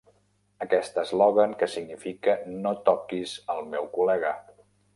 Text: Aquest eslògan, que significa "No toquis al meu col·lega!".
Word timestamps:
Aquest 0.65 0.95
eslògan, 1.01 1.53
que 1.59 1.67
significa 1.75 2.35
"No 2.65 2.73
toquis 2.89 3.37
al 3.57 3.65
meu 3.75 3.89
col·lega!". 3.99 4.37